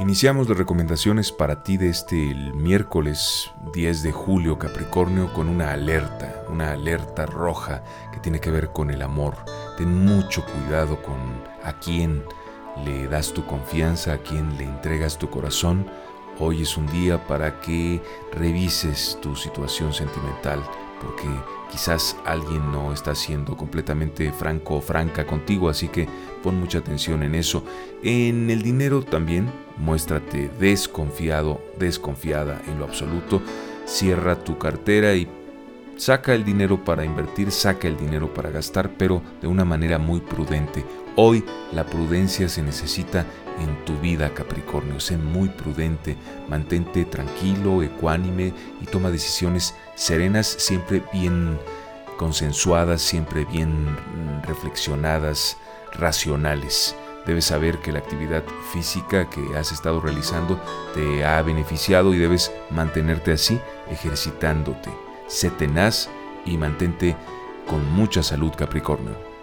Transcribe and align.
Iniciamos 0.00 0.48
las 0.48 0.56
recomendaciones 0.56 1.32
para 1.32 1.64
ti 1.64 1.76
de 1.76 1.88
este 1.88 2.30
el 2.30 2.54
miércoles 2.54 3.50
10 3.74 4.04
de 4.04 4.12
julio 4.12 4.56
Capricornio 4.56 5.32
con 5.34 5.48
una 5.48 5.72
alerta, 5.72 6.44
una 6.48 6.70
alerta 6.70 7.26
roja 7.26 7.82
que 8.12 8.20
tiene 8.20 8.38
que 8.38 8.52
ver 8.52 8.68
con 8.68 8.92
el 8.92 9.02
amor. 9.02 9.34
Ten 9.76 9.92
mucho 10.04 10.44
cuidado 10.44 11.02
con 11.02 11.16
a 11.64 11.72
quién 11.80 12.22
le 12.84 13.08
das 13.08 13.34
tu 13.34 13.44
confianza, 13.44 14.12
a 14.12 14.18
quién 14.18 14.56
le 14.56 14.62
entregas 14.62 15.18
tu 15.18 15.30
corazón. 15.30 15.90
Hoy 16.38 16.62
es 16.62 16.76
un 16.76 16.86
día 16.86 17.26
para 17.26 17.60
que 17.60 18.00
revises 18.32 19.18
tu 19.20 19.34
situación 19.34 19.92
sentimental 19.92 20.62
porque 21.00 21.28
quizás 21.70 22.16
alguien 22.24 22.72
no 22.72 22.92
está 22.92 23.14
siendo 23.14 23.56
completamente 23.56 24.32
franco 24.32 24.76
o 24.76 24.80
franca 24.80 25.26
contigo, 25.26 25.68
así 25.68 25.88
que 25.88 26.08
pon 26.42 26.58
mucha 26.58 26.78
atención 26.78 27.22
en 27.22 27.34
eso. 27.34 27.64
En 28.02 28.50
el 28.50 28.62
dinero 28.62 29.02
también 29.02 29.50
muéstrate 29.76 30.50
desconfiado, 30.58 31.60
desconfiada 31.78 32.60
en 32.66 32.78
lo 32.78 32.84
absoluto. 32.84 33.42
Cierra 33.86 34.36
tu 34.44 34.58
cartera 34.58 35.14
y 35.14 35.26
saca 35.98 36.32
el 36.32 36.44
dinero 36.44 36.82
para 36.84 37.04
invertir, 37.04 37.50
saca 37.50 37.88
el 37.88 37.96
dinero 37.96 38.32
para 38.32 38.50
gastar, 38.50 38.90
pero 38.96 39.20
de 39.42 39.48
una 39.48 39.64
manera 39.64 39.98
muy 39.98 40.20
prudente. 40.20 40.84
Hoy 41.16 41.44
la 41.72 41.84
prudencia 41.84 42.48
se 42.48 42.62
necesita 42.62 43.26
en 43.58 43.84
tu 43.84 43.98
vida, 43.98 44.32
Capricornio. 44.32 45.00
Sé 45.00 45.18
muy 45.18 45.48
prudente, 45.48 46.16
mantente 46.48 47.04
tranquilo, 47.04 47.82
ecuánime 47.82 48.54
y 48.80 48.86
toma 48.86 49.10
decisiones 49.10 49.74
serenas, 49.96 50.46
siempre 50.46 51.02
bien 51.12 51.58
consensuadas, 52.16 53.02
siempre 53.02 53.44
bien 53.44 53.96
reflexionadas, 54.44 55.56
racionales. 55.92 56.94
Debes 57.26 57.46
saber 57.46 57.78
que 57.78 57.92
la 57.92 57.98
actividad 57.98 58.44
física 58.72 59.28
que 59.28 59.56
has 59.58 59.72
estado 59.72 60.00
realizando 60.00 60.58
te 60.94 61.24
ha 61.24 61.42
beneficiado 61.42 62.14
y 62.14 62.18
debes 62.18 62.52
mantenerte 62.70 63.32
así, 63.32 63.60
ejercitándote. 63.90 65.07
Sé 65.28 65.50
tenaz 65.50 66.08
y 66.46 66.56
mantente 66.56 67.14
con 67.68 67.88
mucha 67.92 68.22
salud, 68.22 68.52
Capricornio. 68.56 69.37